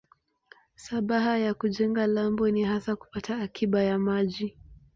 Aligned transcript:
Shabaha 0.75 1.37
ya 1.37 1.53
kujenga 1.53 2.07
lambo 2.07 2.49
ni 2.49 2.63
hasa 2.63 2.95
kupata 2.95 3.37
akiba 3.41 3.83
ya 3.83 3.99
maji. 3.99 4.57